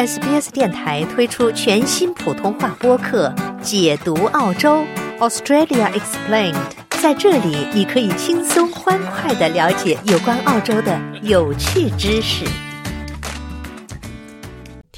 [0.00, 3.28] SBS 电台推出全新普通话播客
[3.60, 4.82] 《解读澳洲
[5.18, 6.54] Australia Explained》。
[7.02, 12.46] 在这里，你可以轻松欢快的了解有关澳洲的有趣知识。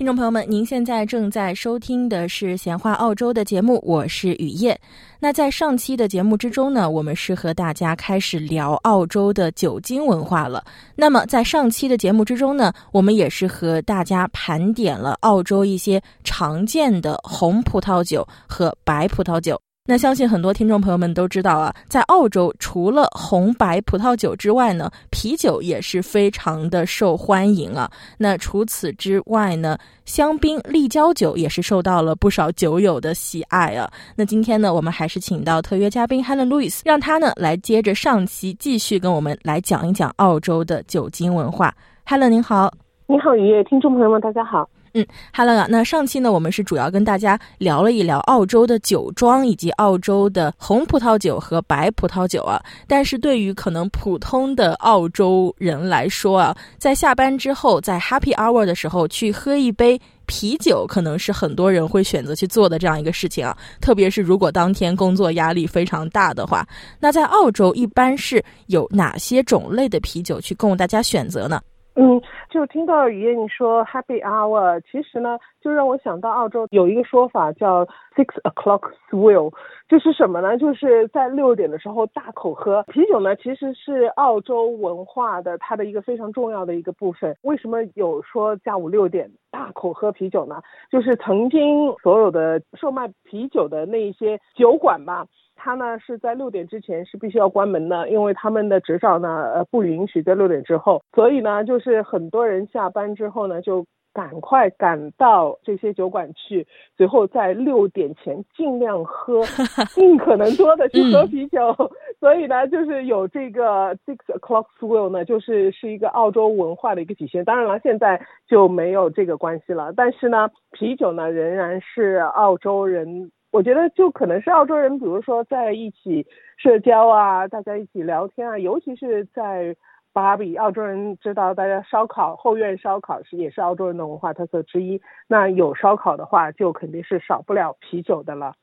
[0.03, 4.77] 听众朋友们，您现在正在收听的是《闲话澳洲》的节目，我是雨夜。
[5.21, 10.65] 那在上期的节目之中呢，我们是和大家开始聊澳洲的酒精文化了。
[10.97, 19.57] 那么在上期的节目之中呢，我们也是和大家盘点了澳洲一些常见的红葡萄酒和白葡萄酒。
[19.85, 27.91] 那相信很多听众朋友们都知道啊，在澳洲除了红白葡萄酒之外呢，啤酒也是非常的受欢迎啊。
[28.17, 33.91] 那除此之外呢，香槟、立交酒也是受到了不少酒友的喜爱啊。
[34.15, 41.75] 那今天呢，我们还是请到特约嘉宾 Helen Lewis，让他呢来接着上期继续跟我们来讲一讲澳洲的酒精文化。
[42.07, 42.73] Helen 您好，
[43.09, 44.71] 你好，雨夜听众朋友们，大家好。
[44.95, 52.63] 嗯，Hello 啊，那上期呢，我们是主要跟大家聊了一聊澳洲的酒庄以及澳洲的红葡萄酒和白葡萄酒啊。
[52.87, 63.57] 但是对于可能普通的澳洲人来说啊，在下班之后，在 Happy Hour 的时候去喝一杯啤酒，可能是很多人会选择去做的这样一个事情啊。
[63.81, 66.69] 特别是如果当天工作压力非常大的话，
[67.01, 71.63] 那在澳洲一般是有哪些种类的啤酒去供大家选择呢？
[71.95, 72.19] 嗯，
[72.53, 79.55] 就听到雨燕你说 Happy Hour，其实呢，就让我想到澳洲有一个说法叫 Six O'clock Swill，
[79.89, 80.59] 就是什么呢？
[80.59, 83.35] 就是在六点的时候大口喝啤酒呢。
[83.37, 87.35] 其实是澳洲文化的它的一个非常重要的一个部分。
[87.41, 90.61] 为什么有说下午六点大口喝啤酒呢？
[90.91, 95.27] 就是曾经所有的售卖啤酒的那一些酒馆吧。
[95.55, 109.41] 它呢是在六点之前是必须要关门的，因为他们的执照呢呃不允许在六点之后，所以呢就是很多人下班之后呢就赶快赶到这些酒馆去，随后在六点前尽量喝，
[109.95, 111.73] 尽可能多的去喝啤酒，
[112.19, 123.31] 所以呢就是有这个 six o'clock swill 呢就是是一个澳洲文化的一个体现，当然了现在就没有这个关系了，但是呢啤酒呢仍然是澳洲人。
[123.53, 126.27] 我觉得就可能是澳洲人，比如说在一起
[126.57, 129.77] 社交啊，大家一起聊天啊，尤其是在
[130.15, 135.01] 芭比，澳洲人知道大家烧烤后院烧烤是也是澳洲人的文化特色之一。
[135.29, 138.55] 那有烧烤的话，就肯定是少不了啤酒的了。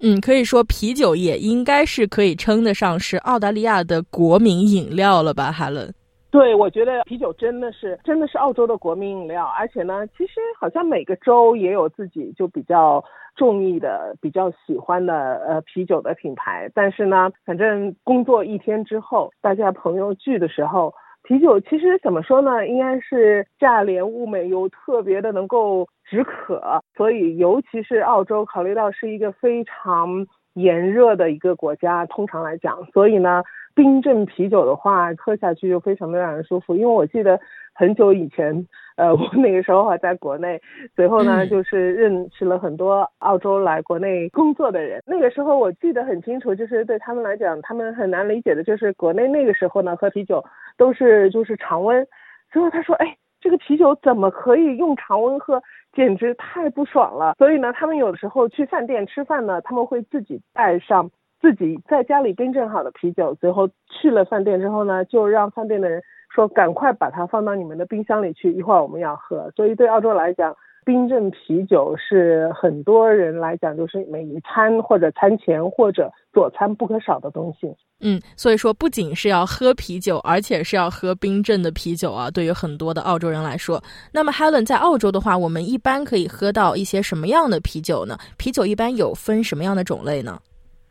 [0.00, 5.92] 嗯，可以说啤酒也应该是可以称得上是澳大利亚的国民饮料了吧，哈伦？
[6.30, 13.04] 对，我觉得啤酒真的是真的是澳洲的国民饮料，而且呢，其实好像每个州也有自己就比较。
[13.36, 33.44] 中意的比较喜欢的呃啤酒的品牌，但是呢，反正工作一天之后，大家朋友聚的时候，啤酒其实怎么说呢，应该是价廉物美又特别的能够止渴，所以尤其是澳洲，考虑到是一个非常炎热的一个国家，通常来讲，所以呢，
[33.78, 37.38] 冰镇啤酒的话，喝下去就非常的让人舒服，因为我记得。
[37.78, 38.66] 很久以前，
[38.96, 40.60] 呃，我那个时候还在国内，
[40.96, 45.00] 随后呢，就是认识了很多澳洲来国内工作的人。
[45.06, 50.44] 那个时候我记得很清楚，就是对他们来讲，他们很难理解的，就是国内那个时候呢，喝啤酒
[50.76, 52.04] 都是就是常温。
[52.50, 55.62] 最后他说，哎，这个啤酒怎么可以用常温喝？
[55.92, 57.34] 简直太不爽了。
[57.38, 61.08] 所以呢，他们有的时候去饭店吃饭呢，他们会自己带上
[61.40, 66.02] 自己在家里冰镇好的啤酒，随后去了饭店之后呢，就让饭店的人。
[66.30, 69.50] 说赶快把它放到你们的冰箱里去，一会儿我们要喝。
[69.56, 70.54] 所以对澳洲来讲，
[70.84, 77.74] 冰镇啤酒是很多人来讲就是每一餐或者餐前或者佐餐不可少的东西。
[78.00, 82.30] 嗯，所以说不仅是要喝啤酒，而且是要喝冰镇的啤酒啊。
[82.30, 83.82] 对于很多的澳洲人来说，
[84.12, 88.18] 那么 Helen 在澳洲的话，我们一般可以喝到一些什么样的啤酒呢？
[88.36, 90.38] 啤酒一般有分什么样的种类呢？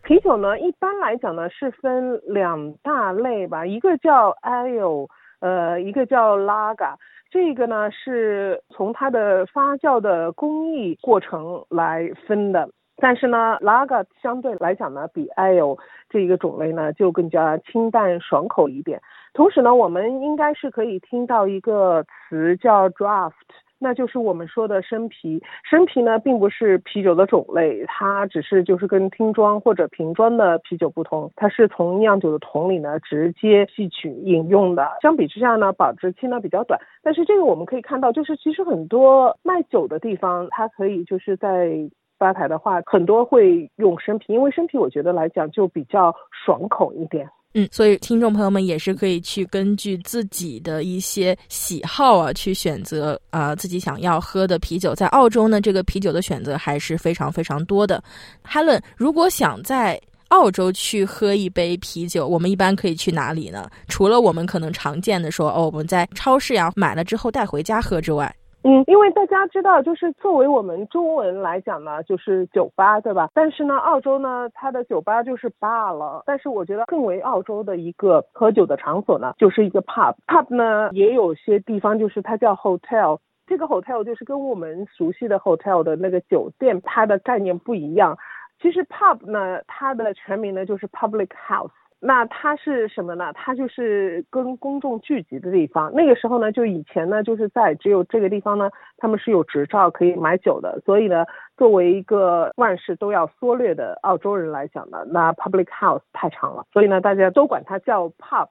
[0.07, 5.07] 啤酒呢，一般来讲呢是分两大类吧，一个叫 Ale。
[5.41, 6.97] 呃，一个叫拉嘎，
[7.29, 15.77] 这个呢是从它的发酵的工艺过程来分的，但是呢，拉嘎相对来讲呢，比 ale
[16.09, 19.01] 这一个种类呢就更加清淡爽口一点。
[19.33, 23.33] 同时呢，我们应该是可以听到一个词叫 draft。
[23.79, 34.87] 那就是我们说的生啤，生啤呢并不是啤酒的种类，它只是就是跟听装或者瓶装的啤酒不同，它是从酿酒的桶里呢直接吸取饮用的。
[35.01, 36.79] 相比之下呢，保质期呢比较短。
[37.03, 41.71] 但是这个我们可以看到，就是其实很多卖酒的地方，它可以就是在
[42.17, 47.29] 吧台的话，很多会用生啤，因为生啤我觉得来讲就比较爽口一点。
[47.59, 54.93] 嗯，所以听众朋友们也是可以去根据自己的一些喜好啊，去选择啊自己想要喝的啤酒。
[54.93, 58.03] 在澳洲呢，这个啤酒的选择还是非常非常多的。
[58.47, 63.67] Helen，如果想在澳洲去喝一杯啤酒，我们一般可以去哪里呢？
[63.87, 68.31] 除了我们可能常见的说哦，我们在超市呀买了之后带回家喝之外。
[68.67, 73.29] 嗯，因为大家知道，就是作为我们中文来讲呢，就是酒吧，对吧？
[73.33, 76.21] 但是呢，澳洲呢，它的酒吧就是 bar 了。
[76.25, 80.15] 但是我觉得更为澳洲的一个喝酒的场所呢，就是一个 pub。
[80.27, 83.19] pub 呢，也有些地方就是它叫 hotel。
[83.45, 88.17] 这个 hotel 就是跟我们熟悉的 hotel 的那个酒店，它的概念不一样。
[88.61, 91.71] 其实 pub 呢，它的全名呢就是 public house。
[91.99, 93.33] 那它是什么呢？
[93.33, 95.91] 它就是跟公众聚集的地方。
[95.93, 100.79] 那个时候呢，就以前呢，就是在只有这个地方呢，他们是有执照可以买酒的。
[100.85, 101.25] 所以呢，
[101.57, 108.47] 作为一个万事都要缩略的澳洲人来讲呢，那 public house 太长了，所以呢，大家都管它叫 pub。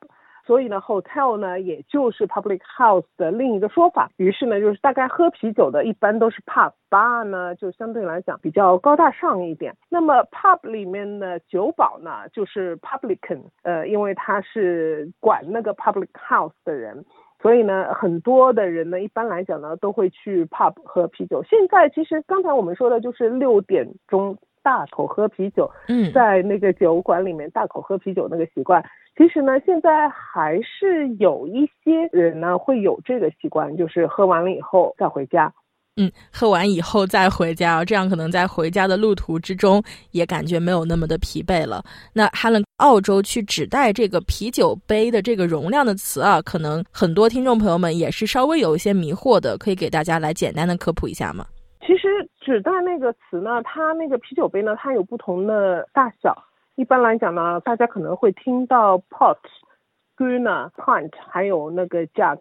[0.47, 4.09] 所以呢，hotel 呢，也就是 public house 的另一个说法。
[4.17, 9.75] 于是呢，就是大概喝啤酒的，一般都是 pub，bar 呢就相对来讲比较高大上一点。
[9.91, 17.05] 那么 pub 里面的酒保呢，就是 publican，呃，因为他是管那个 public house 的人，
[17.43, 21.43] 所以呢，很多的人呢，一般来讲呢，都会去 pub 喝啤酒。
[21.43, 28.85] 现在其实刚才我们说的就是六点钟大口喝啤酒，嗯，在那个酒馆里面大口喝啤酒那个习惯。
[29.17, 35.53] 其实呢，现在还是有一些人呢会有这个习惯，就是喝完了以后再回家。
[35.95, 39.81] 嗯，喝完以后再回家，这样可能在回家的路途之中
[40.11, 41.85] 也感觉没有那么的疲惫了。
[42.13, 51.47] 那 Helen，澳洲去指代这个啤酒杯的这个容量的词啊，可能很多听众朋友们也是稍微有一些迷惑的，可以给大家来简单的科普一下吗？
[51.87, 56.37] 其实纸袋那个词呢，它那个啤酒杯呢，它有不同的大小。
[56.75, 59.37] 一般来讲呢，大家可能会听到 pot、
[60.17, 62.39] schooner、pint，还有那个 jug。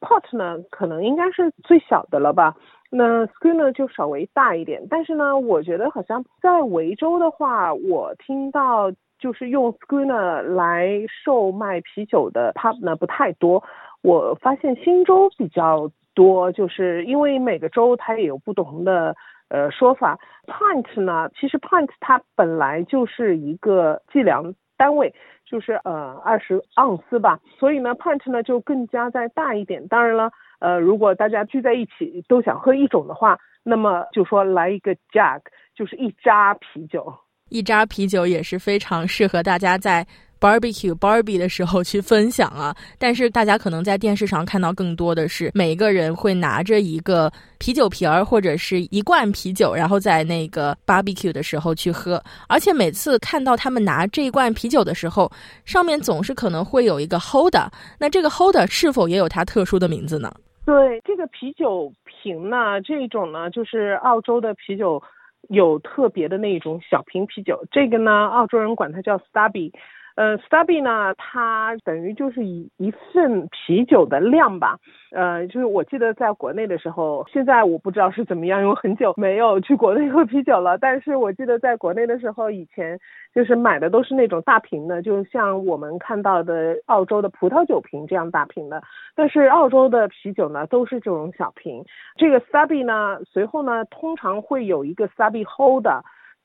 [0.00, 2.54] pot 呢，可能应该是最小的了吧？
[2.90, 4.86] 那 schooner 就稍微大一点。
[4.90, 13.64] 但是呢，我觉得好像在维州的话，我听到就是用 schooner 来售卖啤酒的 pub 呢不太多。
[14.02, 19.14] 我发现新州比较多，就是因为每个州它也有不同的。
[19.48, 25.14] 呃，说法 pint 呢，其实 pint 它本来就是一个计量单位，
[25.44, 29.86] 就是呃二十盎司吧，所以呢 pint 呢就更加再大一点。
[29.88, 35.42] 当然了，呃，如果大家聚在一起都想喝一种的话，那么就说来一个 jug，
[35.74, 37.12] 就是一扎啤酒。
[37.50, 40.06] 一扎啤酒也是非常适合大家在。
[40.42, 55.30] Barbecue barbie 的时候去分享啊， 但是大家可能在电视上看到更多的是每个人会拿着一个啤酒瓶儿或者是一罐啤酒，然后在那个 barbecue 的时候去喝，而且每次看到他们拿这一罐啤酒的时候，
[55.64, 57.68] 上面总是可能会有一个 holder，
[58.00, 60.28] 那这个 holder 是否也有它特殊的名字呢？
[60.66, 65.00] 对，这个啤酒瓶呢，这种呢就是澳洲的啤酒
[65.48, 69.70] 有特别的那种小瓶啤酒，这个呢澳洲人管它叫 stubby。
[70.14, 74.78] 呃，Stubby 呢，它等于就是一一份啤酒的量吧。
[75.10, 80.76] 呃，就是我记得在国内的时候，现在我不知道是怎么样，因为很久没有去国内喝啤酒了。
[80.78, 82.98] 但是我记得在国内的时候，以前
[83.34, 88.82] 就是买的都是那种大瓶的，就像我们看到的澳洲的葡萄酒瓶这样大瓶的。
[89.14, 91.84] 但是澳洲的啤酒呢，都是这种小瓶。
[92.16, 95.86] 这个 Stubby 呢，随后呢，通常会有一个 Stubby Hold，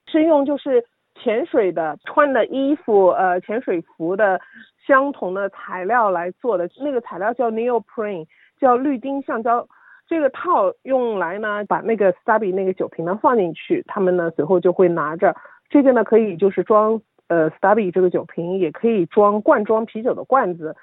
[0.09, 0.85] 是用就是。
[1.21, 4.39] 潜水的穿的衣服，呃，潜水服的
[4.85, 8.25] 相同的材料来做的，那个材料叫 neoprene，
[8.59, 9.67] 叫绿丁橡胶。
[10.07, 15.35] 这个套用来呢，把那个 stubby 那个酒瓶呢放进去，他们呢随后就会拿着
[15.69, 20.75] 这个呢，可以就是装呃 stubby 这个酒瓶，也可以装罐装啤酒的罐子。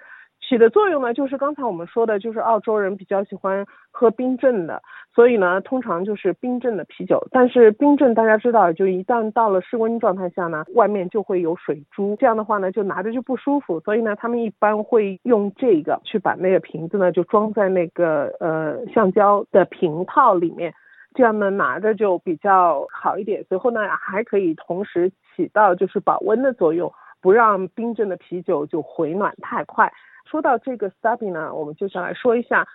[0.46, 4.82] 起的作用呢，就是刚才我们说的，就是澳洲人比较喜欢喝冰镇的，
[5.14, 7.26] 所以呢，通常就是冰镇的啤酒。
[7.30, 13.80] 但是冰镇大家知道，就一旦到了室温状态下呢，外面就会有水珠，这样的话呢，就拿着就不舒服。
[13.80, 20.74] 所以呢，他们一般会用这个去把那个瓶子呢，就装在那个呃橡胶的瓶套里面，
[21.14, 23.42] 这样呢拿着就比较好一点。
[23.48, 29.90] 随后呢，还可以同时起到就是保温的作用，不让冰镇的啤酒就回暖太快。
[30.24, 32.66] 说到这个 stubby 呢，我们就想来说一下，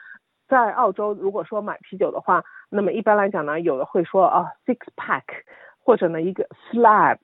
[0.47, 5.23] 在澳洲如果说买啤酒的话，那么一般来讲呢，有的会说啊 six pack，
[5.83, 7.17] 或者呢一个 slab。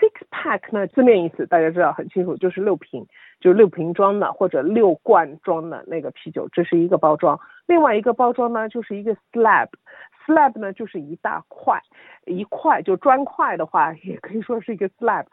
[0.00, 3.06] six pack 呢字面意思大家知道很清楚，就是六瓶，
[3.40, 7.38] 就是六瓶装的或者六罐装的那个啤酒，这是一个包装。
[7.66, 11.80] 另外一个包装呢就是一个 slab，slab 呢就是一大块，
[12.26, 15.26] 一块就砖块的话，也可以说是一个 slab。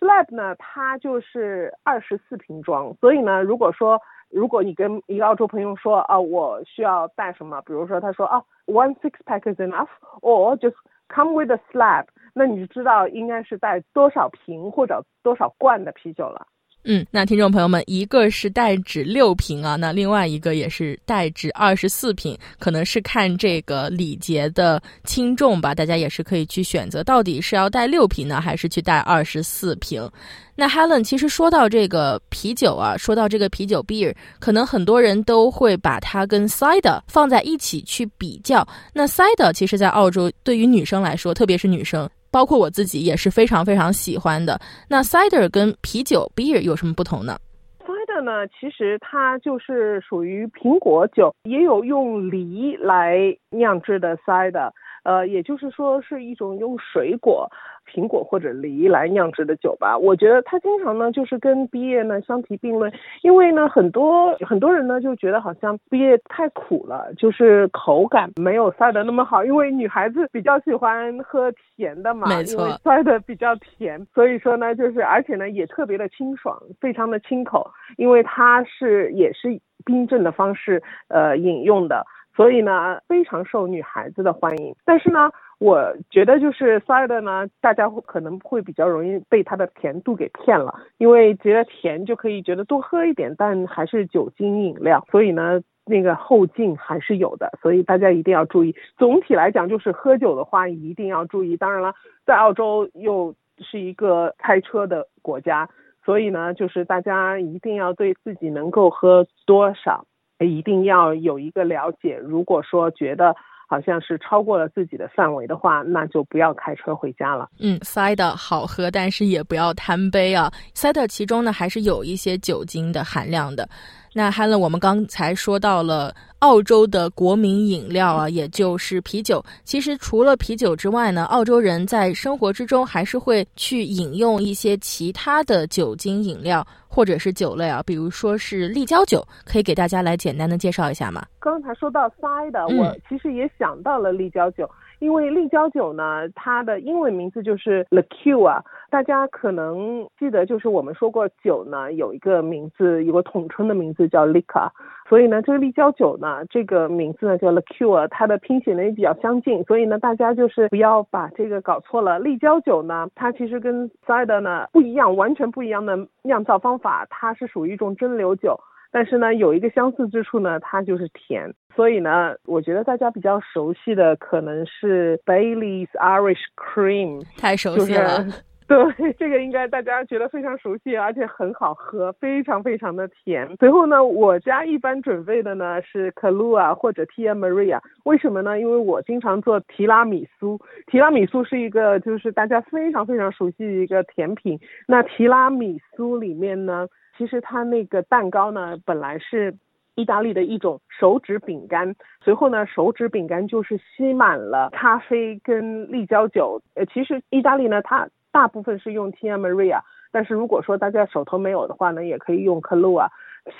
[0.00, 4.00] Slab 呢，它就是二十四瓶装，所以呢，如果说
[4.30, 10.76] 如果你跟一个澳洲朋友说啊，我需要带什么，比如说他说啊，one six pack is enough，or just
[11.08, 16.46] come with a slab，那你就知道应该是带多少瓶或者多少罐的啤酒了。
[16.90, 30.10] 嗯，那听众朋友们，一个是代指六瓶啊，那另外一个也是代指二十四瓶，可能是看这个礼节的轻重吧，大家也是可以去选择，到底是要带六瓶呢，还是去带二十四瓶？
[30.54, 38.66] 那 Helen，其实说到这个啤酒啊，说到这个啤酒 beer，可能很多人都会把它跟 cider 放在一起去比较。
[38.94, 42.08] 那 cider 其实，在澳洲对于女生来说，特别是女生。
[42.30, 44.58] 包括我自己也是非常非常喜欢的。
[44.88, 47.36] 那 cider 跟啤酒 beer 有什么不同呢
[47.80, 53.16] ？cider 呢，其实它就是属于苹果酒，也有用梨来
[53.50, 54.70] 酿制的 cider，
[55.04, 57.50] 呃，也就是说是一种用水果。
[57.88, 62.92] 苹果或者梨来酿制的酒吧，我觉得它经常呢就是跟毕业呢相提并论，
[63.22, 82.04] 因为呢很多很多人呢就觉得好像毕业太苦了，就是口感没有塞的那么好，因为女孩子比较喜欢喝甜的嘛，没错，塞的比较甜，所以说呢就是而且呢也特别的清爽，非常的清口，因为它是也是冰镇的方式呃饮用的，
[82.36, 85.30] 所以呢非常受女孩子的欢迎，但是呢。
[85.58, 98.76] 我觉得就是 cider 呢，大家会可能会比较容易被它的甜度给骗了，因为觉得甜就可以觉得多喝一点，但还是酒精饮料，所以呢，那个后劲还是有的，所以大家一定要注意。
[98.96, 101.56] 总体来讲，就是喝酒的话一定要注意。
[101.56, 101.92] 当然了，
[102.24, 105.68] 在澳洲又是一个开车的国家，
[106.04, 110.04] 所以呢，就是大家一定要对自己能够喝多少，
[110.38, 112.16] 一定要有一个了解。
[112.22, 113.34] 如果说觉得，
[113.70, 117.50] 好像是超过了自己的范围的话，那就不要开车回家了。
[117.60, 120.50] 嗯塞的好喝，但是也不要贪杯啊。
[120.72, 123.68] 塞的其中呢还是有一些酒精的含量的。
[124.14, 129.44] 那 Helen，我们刚才说到了澳洲的国民饮料啊，也就是啤酒。
[129.64, 141.26] 其实除了啤酒之外呢，澳洲人在生活之中还是会去饮用一些其他的酒精饮料或者是酒类啊，比如说是立交酒，可以给大家来简单的介绍一下吗？
[141.40, 144.68] 刚才说到 cider，我其实也想到了立交酒。
[144.98, 154.70] 因为立交酒呢，它的英文名字就是 liqueur，大家可能记得，就是我们说过酒呢有一个名字，有个统称的名字叫 liquor，
[155.08, 162.18] 所以呢，这个立交酒呢，这个名字呢叫 liqueur，它的拼写呢也比较相近，所以呢，大家就是不要把这个搞错了。
[162.18, 168.58] 立交酒呢，它其实跟 cider 呢不一样，完全不一样的酿造方法，它是属于一种蒸馏酒。
[168.90, 171.52] 但是呢，有一个相似之处呢，它就是甜。
[171.76, 178.24] 所以呢，我觉得大家比较熟悉的可能是 Bailey's Irish Cream，太熟悉了。
[178.68, 183.48] 对，这个应该大家觉得非常熟悉，而且很好喝，非常非常的甜。
[183.58, 187.80] 随后呢，我家一般准备的呢是 Kahlua 或者 Tia Maria。
[188.04, 188.60] 为什么呢？
[188.60, 194.58] 因为我经常做提拉米苏，提拉米苏是一个就是大家非常非常熟悉的一个甜品。
[194.86, 196.86] 那提拉米苏里面呢？
[197.18, 199.56] 其实它那个蛋糕呢，本来是
[199.96, 206.62] 意大利的一种手指饼干，随后呢，手指饼干就是吸满了咖啡跟立交酒。
[206.74, 209.80] 呃，其实意大利呢，它大部分是用 Tia Maria，
[210.12, 213.08] 但是如果说大家手头没有的话呢，也可以用 Calua。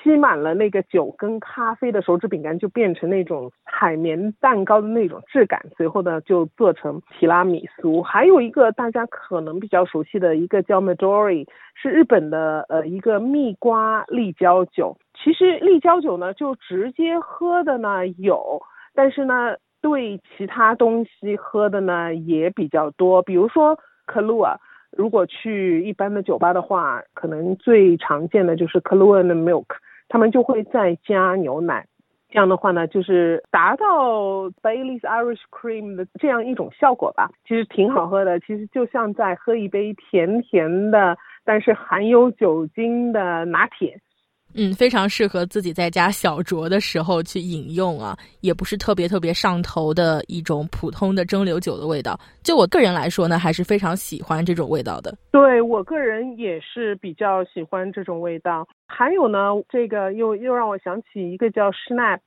[0.02, 8.02] 吸满了那个酒跟咖啡的手指饼干就变成那种海绵蛋糕的那种质感，随后呢就做成提拉米苏。
[8.02, 14.96] 还有一个大家可能比较熟悉的一个叫 Midori，是日本的呃一个蜜瓜立交酒。
[15.14, 18.62] 其实立交酒呢就直接喝的呢有，
[18.94, 24.58] 但是呢对其他东西喝的呢也比较多，比如说可露啊。
[24.96, 29.66] 如果去一般的酒吧的话，可能最常见的就是 Kahlua 的 milk，
[30.08, 31.86] 他们就会再加牛奶，
[32.30, 37.30] 这样的话呢，就是达到 Bailey's Irish Cream 的这样一种效果吧。
[37.46, 44.00] 其实挺好喝的，其实就像在喝一杯甜甜的，但是含有酒精的拿铁。
[44.54, 52.18] 嗯，非常适合自己在家小酌的时候去饮用啊，也不是特别特别上头的一种普通的蒸馏酒的味道。
[52.42, 55.14] 就我个人来说呢，还是非常喜欢这种味道的。
[55.30, 58.66] 对我个人也是比较喜欢这种味道。
[58.86, 62.20] 还有呢，这个又又让我想起一个叫 Schnapps，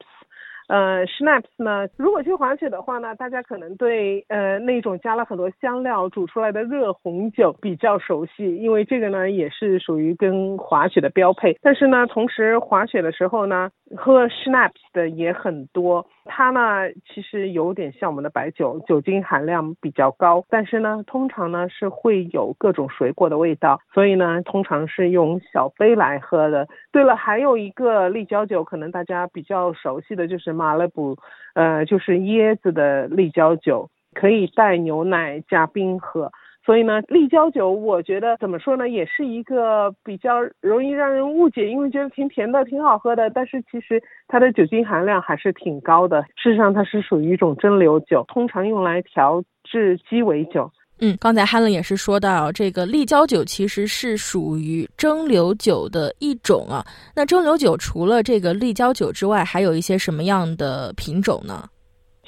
[0.71, 11.57] 呃，schnapps 呢，如果去滑雪的话呢，大家可能对呃那种加了很多香料煮出来的热红酒比较熟悉，因为这个呢也是属于跟滑雪的标配。
[11.61, 16.05] 但是呢，同时滑雪的时候呢，喝 schnapps 的也很多。
[16.25, 26.67] 它呢，其实有点像我们的白酒，酒精含量比较高，但是呢，通常呢是会有各种水果的味道，所以呢，通常是用小杯来喝的。
[26.91, 31.17] 对了，还有一个立交酒，可能大家比较熟悉的就是马勒布，
[31.53, 36.31] 呃，就是椰子的立交酒，可以带牛奶加冰喝。
[36.63, 46.21] 所以呢，立交酒我觉得怎么说呢，也是一个比较容易让人误解，因为觉得挺甜的，挺好喝的，但是其实它的酒精含量还是挺高的。
[46.35, 50.71] 事实上，它是属于一种蒸馏酒，通常用来调制鸡尾酒。
[51.03, 56.85] 嗯，刚才 Helen 也是说到，这个立交酒其实是属于蒸馏酒的一种啊。
[57.15, 61.67] 那蒸馏酒除了这个立交酒之外，还有一些什么样的品种呢？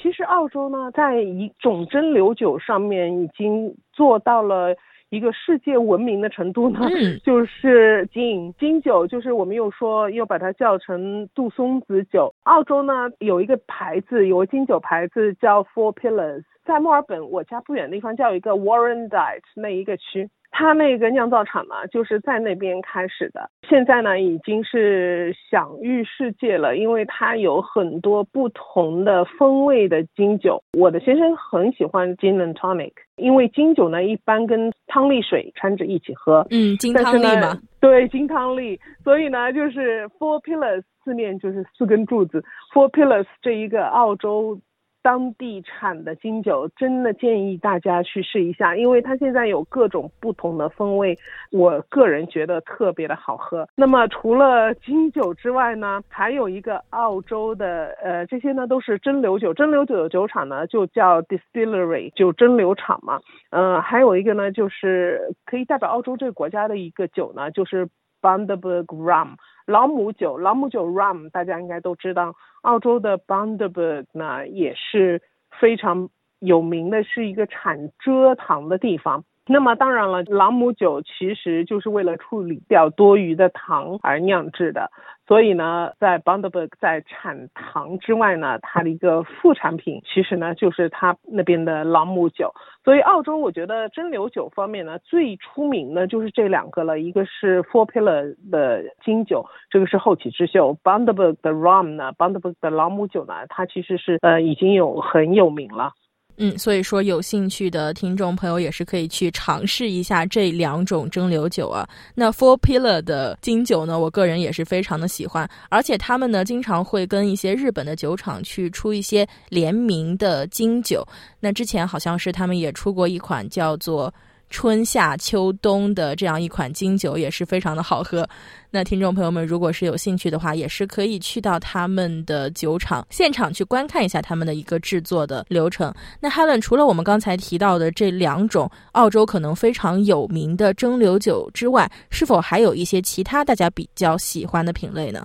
[0.04, 4.76] 其实澳洲呢，在一种蒸馏酒上面已经做到了
[5.08, 6.80] 一个世界闻名的程度呢，
[7.24, 12.34] 就是金金酒，就是我们又说又把它叫成杜松子酒。
[12.42, 20.28] 澳洲呢有一个牌子，有个金酒牌子叫 Four Pillars，在墨尔本我家不远的地方叫一个 Warrandyte 那一个区。
[20.56, 30.62] 它那个酿造厂嘛，就是在那边开始的，现在呢已经是享誉世界了，因为它有很多不同的风味的金酒。
[30.78, 38.78] 我的先生很喜欢 Gin and Tonic，因为金酒呢一般跟汤力水掺着一起喝，嗯，金汤力嘛，对，金汤力。
[39.02, 44.60] 所以呢，就是 Four Pillars 四面就是四根柱子，Four Pillars 这一个澳洲。
[45.04, 51.14] 当地产的金酒真的建议大家去试一下，因为它现在有各种不同的风味，
[51.52, 53.68] 我个人觉得特别的好喝。
[53.76, 63.20] 那么除了金酒之外呢，还有一个澳洲的，呃，这些呢都是蒸馏酒，蒸馏酒的酒厂呢就叫 distillery，就蒸馏厂嘛。
[63.50, 67.86] 呃，还有一个呢就是可以代表澳洲这个国家的一个酒呢，就是
[68.22, 69.34] Bundaberg Rum。
[69.66, 75.22] 朗姆酒，朗姆酒 rum 大家应该都知道，澳洲的 Bundaberg 呢也是
[75.60, 79.24] 非常有名的，是一个产蔗糖的地方。
[79.46, 84.90] 那么当然了，朗姆酒其实就是为了处理掉多余的糖而酿制的。
[85.26, 92.52] 所以呢，在 Bundaberg 在产糖之外呢，它的一个副产品其实呢就是它那边的朗姆酒。
[92.84, 105.92] 所以澳洲我觉得蒸馏酒方面呢最出名的就是这两个了，一个是 Four Pillar 的金酒，这个是后起之秀；Bundaberg 的 Rum 呢，Bundaberg 的朗姆酒呢，它其实是呃已经有很有名了。
[106.36, 111.88] 嗯，所以说有兴趣的听众朋友也是可以去尝试一下这两种蒸馏酒啊。
[112.14, 121.06] 那 Four Pillar 的金酒呢，我个人也是非常的喜欢，而且他们呢经常会跟一些日本的酒厂去出一些联名的金酒。
[121.40, 124.12] 那之前好像是他们也出过一款叫做。
[124.50, 128.28] 春夏秋冬的这样一款金酒也是非常的好喝。
[128.74, 135.94] 那听众朋友们，如果是有兴趣的话，也是可以去到他们的酒厂现场去观看一下他们的一个制作的流程。
[136.20, 145.24] 那 Helen，除了我们刚才提到的这两种澳洲可能非常有名的蒸馏酒之外，是否还有一些其他大家比较喜欢的品类呢？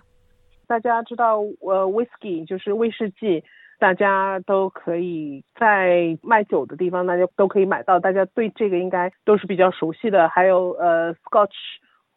[0.68, 3.44] 大家知道，呃，whisky 就是威士忌。
[3.80, 7.98] 大家都可以在卖酒的地方，大家都可以买到。
[7.98, 10.28] 大家对这个应该都是比较熟悉的。
[10.28, 11.56] 还有呃，Scotch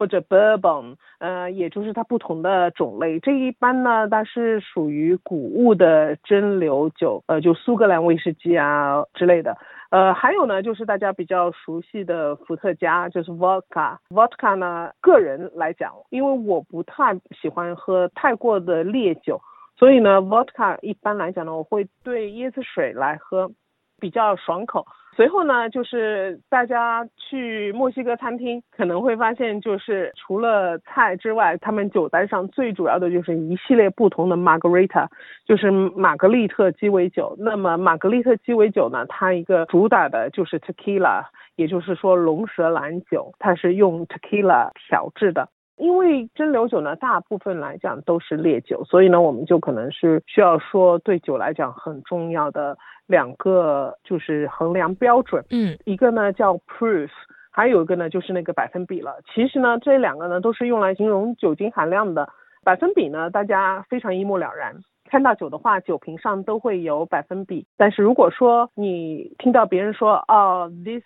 [0.03, 3.21] 或者 Bourbon，呃，也就是它不同的种类。
[3.21, 9.57] 这一般呢，它是属于谷物的蒸馏酒，呃，就苏格兰威士忌啊之类的。
[9.91, 13.99] 呃，还有呢，就是大家比较熟悉的伏特加，就是 Vodka。
[14.09, 19.41] Vodka 呢，个人来讲，因为我不太喜欢喝太过的烈酒。
[19.77, 23.53] 所以呢，vodka 一般来讲呢，我会兑椰子水来喝，
[24.01, 24.85] 比较爽口。
[25.15, 35.09] 随后呢，就是大家去墨西哥餐厅可能会发现，就是除了菜之外，他们酒单上最主要的就是一系列不同的 margarita，
[35.45, 37.37] 就是玛格丽特鸡尾酒。
[37.39, 41.25] 那么玛格丽特鸡尾酒呢，它一个主打的就是 tequila，
[41.57, 45.49] 也就是说龙舌兰酒，它是用 tequila 调制的。
[45.77, 57.09] 因为蒸馏酒呢，大部分来讲都是烈酒，所以呢，我们就可能是需要说对酒来讲很重要的两个就是衡量标准，嗯，一个呢叫 proof，
[57.51, 59.17] 还有一个呢就是那个百分比了。
[59.35, 62.29] 其实呢，这两个呢都是用来形容酒精含量的。
[62.65, 64.77] 百分比呢，大家非常一目了然，
[65.11, 67.67] 看到酒的话，酒瓶上都会有百分比。
[67.77, 71.03] 但是如果说你听到别人说，哦，this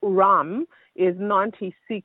[0.00, 2.04] rum is ninety six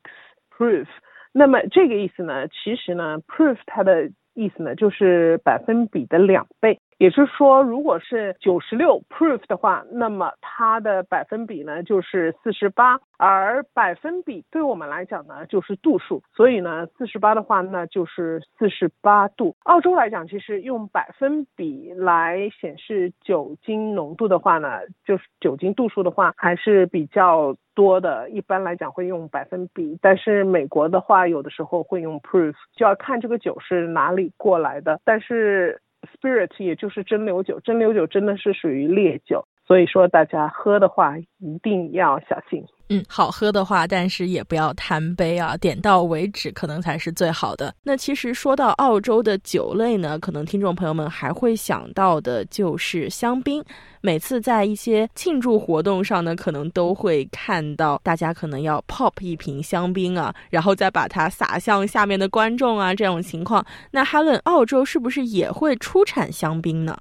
[0.55, 0.87] proof。
[1.33, 4.75] 那么这个意思呢，其实呢，proof 它的意思呢？
[4.75, 6.79] 就是百分比的两倍。
[6.99, 19.55] 也就是说，如果是九十六 proof 的话，那么它的百分比呢就是四十八，而百分比对我们来讲呢就是度数，所以呢四十八的话那就是四十八度。
[19.63, 28.29] 澳洲来讲，其实用百分比来显示酒精浓度的话呢，就是酒精度数的话还是比较多的。
[28.29, 34.99] 一般来讲会用百分比，但是美国的话有的时候会用 proof，就要看这个酒是哪里过来的。
[35.03, 42.63] 但是 Spirit 也就是蒸馏酒，蒸馏酒真的是属于烈酒，所以说大家喝的话一定要小心。
[42.89, 47.73] 嗯，好喝的话，但是也不要贪杯啊，点到为止可能才是最好的。
[47.81, 53.63] 那其实说到澳洲的酒类呢，可能听众朋友们还会想到的就是香槟。
[54.01, 63.65] 每次在一些庆祝活动上呢，可能都会看到大家可能要 pop 一瓶香槟啊，然后再把它洒向下面的观众啊，这种情况。
[63.91, 66.99] 那 Helen，澳洲是不是也会出产香槟呢？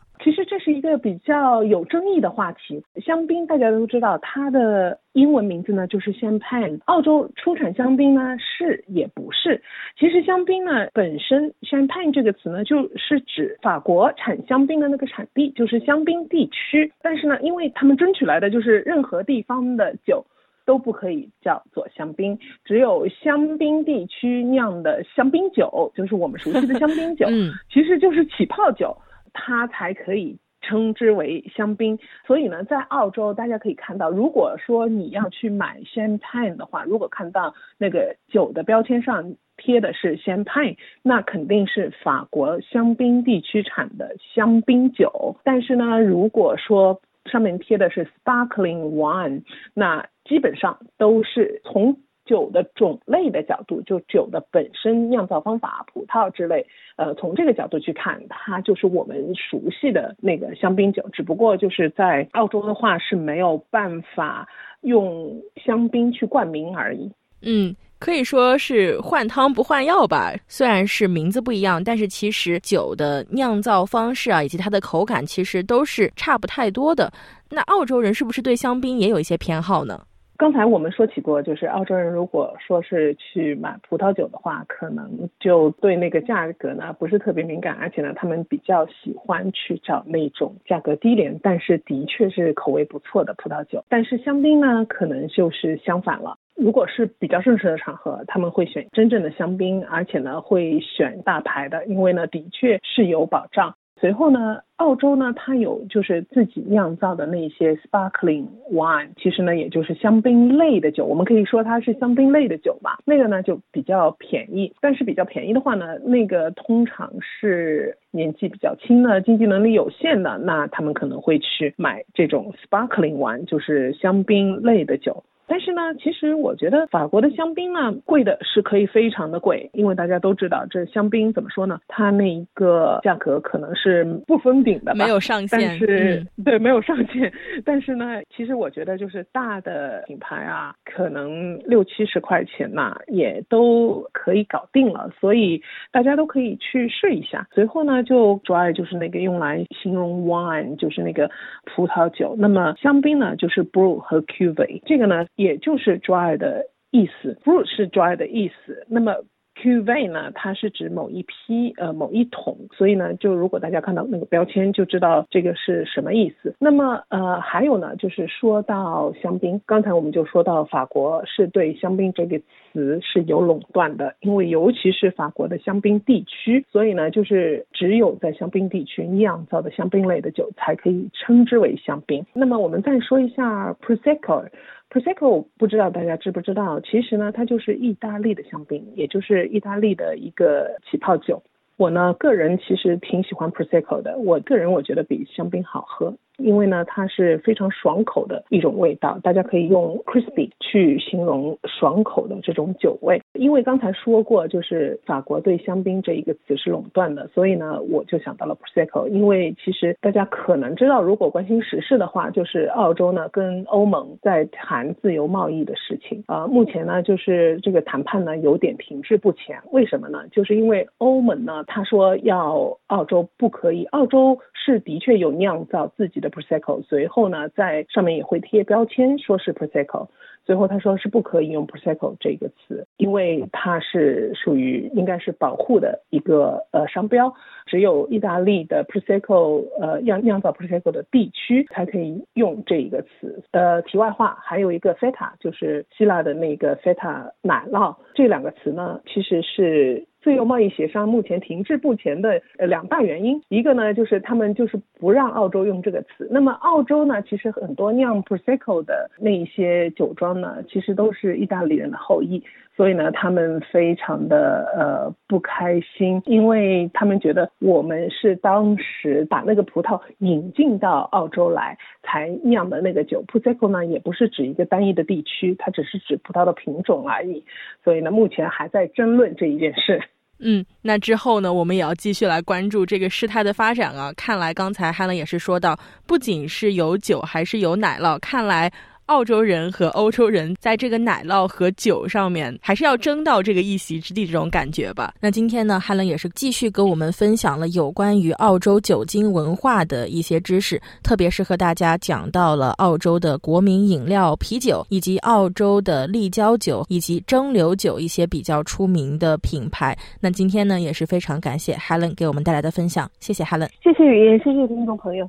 [0.62, 2.84] 是一个比较有争议的话题。
[3.04, 6.78] 香槟大家都知道，它的英文名字呢就是 Champagne。
[6.84, 9.60] 澳洲出产香槟呢是也不是？
[9.98, 16.92] 其实香槟呢本身 Champagne 这个词呢就是指法国产香槟的那个产地，就是香槟地区。
[17.02, 20.24] 但是呢，因为他们争取来的就是任何地方的酒
[20.64, 28.96] 都不可以叫做香槟，只有香槟地区酿的香槟酒，就是我们熟悉的香槟酒， 嗯，其实就是起泡酒。
[29.34, 45.36] 它才可以称之为香槟，所以呢，在澳洲大家可以看到，如果说你要去买 champagne 的话，如果看到那个酒的标签上贴的是 champagne，那肯定是法国香槟地区产的香槟酒。
[45.44, 49.42] 但是呢，如果说上面贴的是 sparkling wine，
[49.74, 61.04] 那基本上都是从酒的种类的角度，就酒的本身酿造方法、葡萄之类，呃，从这个角度去看，它就是我们熟悉的那个香槟酒。
[61.12, 64.48] 只不过就是在澳洲的话是没有办法
[64.82, 67.10] 用香槟去冠名而已。
[67.42, 70.32] 嗯，可以说是换汤不换药吧。
[70.46, 77.12] 虽然是名字不一样，但是其实酒的酿造方式啊，以及它的口感其实都是差不太多的。
[77.50, 80.00] 那澳洲人是不是对香槟也有一些偏好呢？
[80.36, 93.84] 刚才我们说起过，就是澳洲人如果说是去买葡萄酒的话，可能就对那个价格呢不是特别敏感，而且呢，他们比较喜欢去找那种价格低廉，但是的确是口味不错的葡萄酒。
[93.88, 96.36] 但是香槟呢，可能就是相反了。
[96.56, 103.74] 如果是比较正式的场合，他们会选真正的香槟，而且呢会选大牌的，因为呢的确是有保障。
[104.02, 112.98] 随后呢，澳洲呢，它有就是自己酿造的那些 sparkling wine，其实呢，也就是香槟类的酒，我们可以说它是香槟类的酒吧。
[113.04, 125.22] 那个呢就比较便宜，但是比较便宜的话呢，那个通常是年纪比较轻的、经济能力有限的，那他们可能会去买这种 sparkling wine，就是香槟类的酒。
[125.52, 131.78] 但是呢，其实我觉得法国的香槟呢，贵的是可以非常的贵，因为大家都知道这香槟怎么说呢？
[131.88, 135.60] 它那一个价格可能是不封顶的，没有上限。
[135.60, 137.30] 但是 对，没有上限。
[137.66, 145.10] 但是呢，其实我觉得就是大的品牌啊，可能六七十块钱呐，也都可以搞定了。
[145.20, 145.60] 所以
[145.90, 147.46] 大家都可以去试一下。
[147.52, 151.30] 随后呢，就主要就是那个用来形容 wine，就是那个
[151.66, 152.34] 葡萄酒。
[152.38, 155.26] 那么香槟呢，就是 brew 和 cuvee，这个呢。
[155.42, 158.86] 也就是 dry 的意思，fruit 是 dry 的意思。
[158.88, 159.14] 那么
[159.54, 166.54] cuve 呢，它是指某一批呃某一桶，所以呢，就如果大家看到那个标签，就知道这个是什么意思。
[166.58, 182.24] 那么呃还有呢，就是说到香槟，刚才我们就说到法国是对香槟这个词是有垄断的，因为尤其是法国的香槟地区，所以呢，就是只有在香槟地区酿造的香槟类的酒才可以称之为香槟。
[182.32, 184.46] 那么我们再说一下 prosecco。
[184.92, 191.42] Prosecco 不知道大家知不知道，其实呢，它就是意大利的香槟，也就是意大利的一个起泡酒。
[191.78, 196.14] 我呢，个人其实挺喜欢 Prosecco 的，我个人我觉得比香槟好喝。
[196.38, 203.20] 因为呢，它是非常爽口的一种味道，大家可以用 crispy 去形容爽口的这种酒味。
[203.34, 209.06] 因为刚才说过，就是法国对香槟这一个词是垄断的，所以呢，我就想到了 prosecco。
[209.08, 216.46] 因为其实大家可能知道，如果关心时事的话，就是澳洲呢跟欧盟在谈自由贸易的事情啊。
[216.46, 219.58] 目前呢，就是这个谈判呢有点停滞不前。
[219.70, 220.26] 为什么呢？
[220.32, 230.08] 就是因为欧盟呢，他说要澳洲不可以，澳洲是的确有酿造自己的 prosecco，随后呢在上面也会贴标签说是 prosecco。
[230.44, 237.32] 最后他说是不可以用 prosecco 这个词，因为它是属于应该是保护的一个呃商标，
[237.64, 243.44] 只有意大利的 prosecco 呃酿酿造 prosecco 的地区才可以用这一个词。
[243.52, 250.06] 呃，题外话，还有一个 feta，就是希腊的那个 feta 奶酪，这两个词呢其实是。
[250.22, 256.28] 自由贸易协商目前停滞不前的呃两大原因，一个呢就是他们就是不让澳洲用这个词。
[256.30, 262.42] 那么澳洲呢，其实很多酿 prosecco 的那一些酒庄呢，其实都是意大利人的后裔，
[262.74, 273.22] 所以呢，他们非常的呃不开心，因为他们觉得我们是当时把那个葡萄引进到澳洲来才酿的那个酒。
[273.28, 277.44] prosecco 呢也不是指一个单一的地区，它只是指葡萄的品种而已。
[277.84, 280.00] 所以呢，目前还在争论这一件事。
[280.40, 284.10] 嗯，那之后呢，我们也要继续来关注这个事态的发展啊。
[284.16, 288.18] 看来刚才汉伦也是说到，不仅是有酒，还是有奶酪。
[288.18, 288.72] 看来。
[289.12, 295.12] 澳洲人和欧洲人在这个奶酪和酒上面，还是要争到这个一席之地这种感觉吧。
[295.20, 309.94] 那今天呢，汉伦也是继续跟我们分享了有关于澳洲酒精文化的一些知识，特别是和大家讲到了澳洲的国民饮料啤酒，以及澳洲的立交酒以及蒸馏酒一些比较出名的品牌。
[310.20, 315.28] 那今天呢，也是非常感谢 Helen 给我们带来的分享，谢谢 Helen，谢谢雨燕，谢谢听众朋友。